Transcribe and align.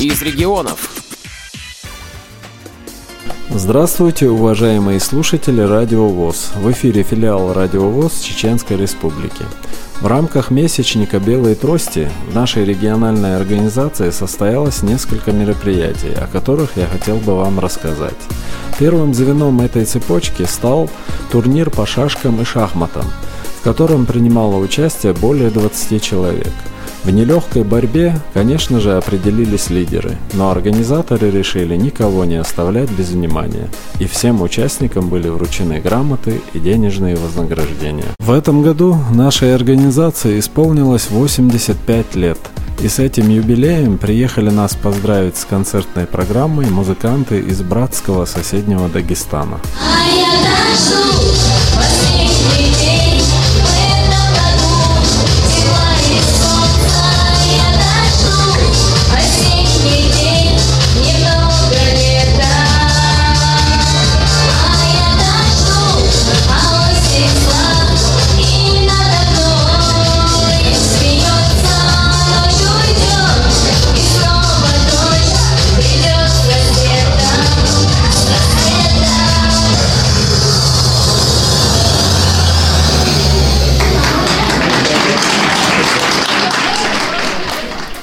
из 0.00 0.22
регионов. 0.22 0.90
Здравствуйте, 3.50 4.28
уважаемые 4.28 5.00
слушатели 5.00 5.60
Радио 5.60 6.06
ВОЗ. 6.06 6.52
В 6.54 6.70
эфире 6.70 7.02
филиал 7.02 7.52
Радио 7.52 7.88
ВОЗ 7.88 8.20
Чеченской 8.20 8.76
Республики. 8.76 9.44
В 10.00 10.06
рамках 10.06 10.52
месячника 10.52 11.18
«Белой 11.18 11.56
трости» 11.56 12.08
в 12.30 12.34
нашей 12.34 12.64
региональной 12.64 13.34
организации 13.36 14.10
состоялось 14.10 14.82
несколько 14.82 15.32
мероприятий, 15.32 16.14
о 16.14 16.28
которых 16.28 16.76
я 16.76 16.86
хотел 16.86 17.16
бы 17.16 17.34
вам 17.34 17.58
рассказать. 17.58 18.14
Первым 18.78 19.14
звеном 19.14 19.60
этой 19.60 19.84
цепочки 19.84 20.44
стал 20.44 20.88
турнир 21.32 21.70
по 21.70 21.86
шашкам 21.86 22.40
и 22.40 22.44
шахматам, 22.44 23.06
в 23.58 23.64
котором 23.64 24.06
принимало 24.06 24.58
участие 24.58 25.12
более 25.12 25.50
20 25.50 26.00
человек– 26.00 26.52
в 27.04 27.10
нелегкой 27.10 27.64
борьбе, 27.64 28.20
конечно 28.34 28.80
же, 28.80 28.96
определились 28.96 29.70
лидеры, 29.70 30.16
но 30.34 30.50
организаторы 30.50 31.30
решили 31.30 31.76
никого 31.76 32.24
не 32.24 32.36
оставлять 32.36 32.90
без 32.90 33.10
внимания, 33.10 33.68
и 33.98 34.06
всем 34.06 34.42
участникам 34.42 35.08
были 35.08 35.28
вручены 35.28 35.80
грамоты 35.80 36.40
и 36.52 36.58
денежные 36.58 37.16
вознаграждения. 37.16 38.04
В 38.18 38.32
этом 38.32 38.62
году 38.62 38.96
нашей 39.12 39.54
организации 39.54 40.38
исполнилось 40.38 41.08
85 41.10 42.14
лет, 42.16 42.38
и 42.80 42.88
с 42.88 42.98
этим 42.98 43.28
юбилеем 43.28 43.98
приехали 43.98 44.50
нас 44.50 44.74
поздравить 44.74 45.36
с 45.36 45.44
концертной 45.44 46.06
программой 46.06 46.66
музыканты 46.66 47.40
из 47.40 47.60
братского 47.62 48.24
соседнего 48.24 48.88
Дагестана. 48.88 49.60
А 49.80 51.47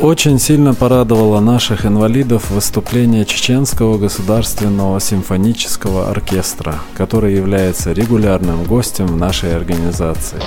Очень 0.00 0.38
сильно 0.38 0.72
порадовало 0.72 1.40
наших 1.40 1.84
инвалидов 1.84 2.50
выступление 2.50 3.26
Чеченского 3.26 3.98
государственного 3.98 4.98
симфонического 4.98 6.10
оркестра, 6.10 6.76
который 6.94 7.34
является 7.34 7.92
регулярным 7.92 8.64
гостем 8.64 9.08
в 9.08 9.16
нашей 9.18 9.54
организации. 9.54 10.40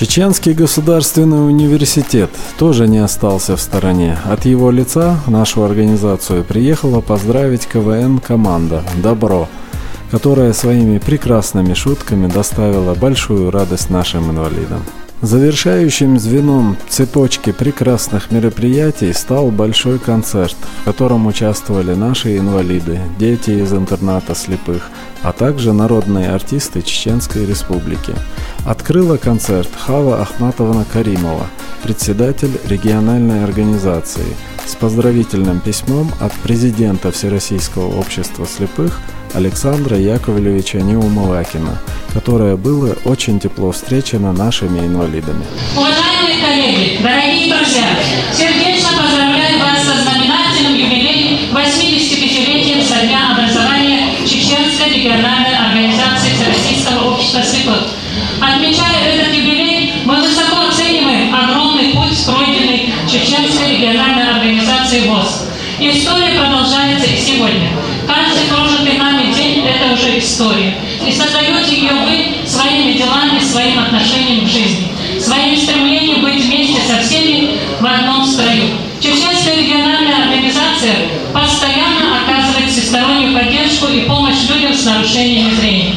Чеченский 0.00 0.54
государственный 0.54 1.46
университет 1.46 2.30
тоже 2.58 2.88
не 2.88 2.96
остался 3.00 3.58
в 3.58 3.60
стороне. 3.60 4.16
От 4.24 4.46
его 4.46 4.70
лица 4.70 5.20
нашу 5.26 5.62
организацию 5.62 6.42
приехала 6.42 7.02
поздравить 7.02 7.66
КВН-команда 7.66 8.82
«Добро», 9.02 9.46
которая 10.10 10.54
своими 10.54 10.96
прекрасными 10.96 11.74
шутками 11.74 12.28
доставила 12.28 12.94
большую 12.94 13.50
радость 13.50 13.90
нашим 13.90 14.30
инвалидам. 14.30 14.82
Завершающим 15.22 16.18
звеном 16.18 16.78
цепочки 16.88 17.52
прекрасных 17.52 18.30
мероприятий 18.30 19.12
стал 19.12 19.50
большой 19.50 19.98
концерт, 19.98 20.56
в 20.80 20.84
котором 20.84 21.26
участвовали 21.26 21.94
наши 21.94 22.38
инвалиды, 22.38 22.98
дети 23.18 23.50
из 23.50 23.70
интерната 23.74 24.34
слепых, 24.34 24.88
а 25.20 25.32
также 25.32 25.74
народные 25.74 26.30
артисты 26.30 26.80
Чеченской 26.80 27.44
Республики. 27.44 28.14
Открыла 28.64 29.18
концерт 29.18 29.68
Хава 29.76 30.22
Ахматовна 30.22 30.86
Каримова, 30.90 31.46
председатель 31.82 32.58
региональной 32.66 33.44
организации, 33.44 34.36
с 34.66 34.74
поздравительным 34.74 35.60
письмом 35.60 36.10
от 36.18 36.32
президента 36.32 37.10
Всероссийского 37.10 37.94
общества 37.94 38.46
слепых 38.46 38.98
Александра 39.34 39.98
Яковлевича 39.98 40.80
Неумалакина, 40.80 41.78
которое 42.12 42.56
было 42.56 42.96
очень 43.04 43.38
тепло 43.38 43.72
встречено 43.72 44.32
нашими 44.32 44.80
инвалидами. 44.80 45.44
Уважаемые 45.76 46.38
коллеги, 46.44 46.98
дорогие 47.02 47.54
друзья, 47.54 47.86
сердечно 48.32 48.88
поздравляю 49.00 49.58
вас 49.60 49.84
со 49.84 50.02
знаменательным 50.02 50.74
юбилеем 50.74 51.38
85-летием 51.52 52.82
со 52.82 53.06
дня 53.06 53.32
образования 53.32 54.10
Чеченской 54.26 54.94
региональной 54.94 55.56
организации 55.56 56.34
Всероссийского 56.34 57.12
общества 57.12 57.42
слепых. 57.42 57.88
Отмечая 58.40 59.14
этот 59.14 59.34
юбилей, 59.34 59.92
мы 60.04 60.20
высоко 60.20 60.68
оцениваем 60.68 61.34
огромный 61.34 61.92
путь, 61.92 62.16
пройденный 62.26 62.92
Чеченской 63.06 63.76
региональной 63.76 64.30
организацией 64.30 65.08
ВОЗ. 65.08 65.46
История 65.78 66.38
продолжается 66.38 67.06
и 67.06 67.16
сегодня. 67.16 67.70
Каждый 68.06 68.48
прожитый 68.48 68.98
нами 68.98 69.32
день– 69.32 69.64
это 69.66 69.94
уже 69.94 70.18
история. 70.18 70.74
И 71.06 71.12
создаете 71.12 71.76
ее 71.76 71.92
вы 71.92 72.46
своими 72.46 72.92
делами, 72.92 73.40
своим 73.40 73.78
отношением 73.78 74.44
к 74.44 74.48
жизни, 74.48 74.88
своим 75.18 75.56
стремлением 75.56 76.22
быть 76.22 76.44
вместе 76.44 76.80
со 76.86 77.02
всеми 77.02 77.58
в 77.80 77.86
одном 77.86 78.24
строю. 78.24 78.64
Чеченская 79.00 79.56
региональная 79.56 80.24
организация 80.24 80.94
постоянно 81.32 82.18
оказывает 82.22 82.70
всестороннюю 82.70 83.34
поддержку 83.34 83.88
и 83.88 84.02
помощь 84.02 84.48
людям 84.48 84.74
с 84.74 84.84
нарушениями 84.84 85.54
зрения, 85.54 85.94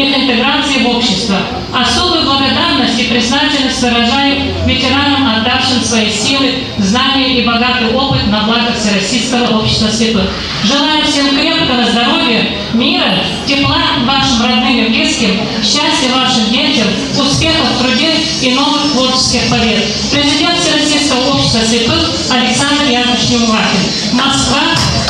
их 0.00 0.16
интеграции 0.16 0.82
в 0.82 0.88
общество. 0.88 1.36
Особую 1.74 2.24
благодарность 2.24 2.98
и 2.98 3.04
признательность 3.04 3.80
выражаю 3.82 4.42
ветеранам, 4.66 5.28
отдавшим 5.36 5.82
свои 5.82 6.10
силы, 6.10 6.64
знания 6.78 7.40
и 7.40 7.46
богатый 7.46 7.92
опыт 7.94 8.26
на 8.26 8.44
благо 8.44 8.72
Всероссийского 8.72 9.58
общества 9.58 9.88
слепых. 9.88 10.30
Желаю 10.64 11.04
всем 11.04 11.36
крепкого 11.36 11.84
здоровья, 11.90 12.50
мира, 12.72 13.18
тепла 13.46 13.80
вашим 14.04 14.42
родным 14.42 14.84
и 14.84 14.88
близким, 14.88 15.40
счастья 15.62 16.12
вашим 16.14 16.50
детям, 16.50 16.88
успехов 17.18 17.66
в 17.74 17.82
труде 17.82 18.14
и 18.42 18.52
новых 18.54 18.92
творческих 18.92 19.48
побед. 19.50 19.84
Президент 20.10 20.58
Всероссийского 20.58 21.34
общества 21.34 21.60
слепых 21.60 22.10
Александр 22.30 22.84
Яковлевич 22.90 23.30
Неувакин. 23.30 23.80
Москва, 24.12 24.60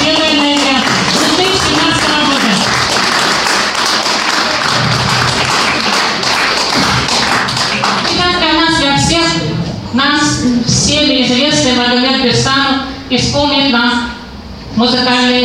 1 0.01 0.39
ноября 0.39 0.83
2017 1.37 2.05
года. 2.09 2.20
इसको 13.13 13.47
मिलना 13.47 13.85
मुझे 14.79 14.99
करने 14.99 15.41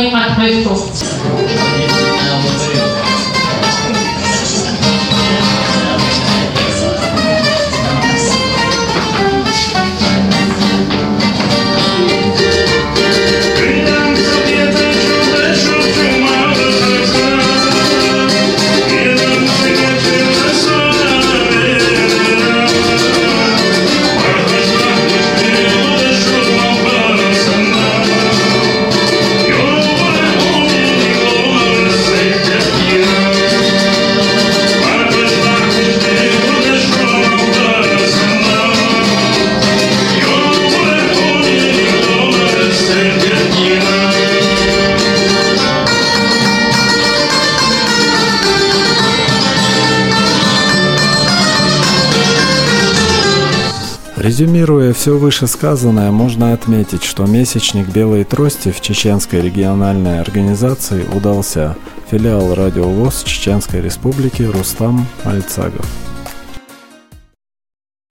Резюмируя 54.26 54.92
все 54.92 55.16
вышесказанное, 55.16 56.10
можно 56.10 56.52
отметить, 56.52 57.04
что 57.04 57.26
месячник 57.26 57.86
«Белые 57.86 58.24
трости» 58.24 58.72
в 58.72 58.80
Чеченской 58.80 59.40
региональной 59.40 60.18
организации 60.18 61.06
удался. 61.14 61.76
Филиал 62.10 62.52
Радио 62.52 62.88
ВОЗ 62.88 63.22
Чеченской 63.22 63.80
Республики 63.80 64.42
Рустам 64.42 65.06
Альцагов. 65.22 65.86